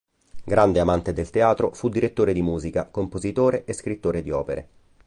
[0.43, 4.67] Grande amante del teatro, fu direttore di musica, compositore e scrittore di opere.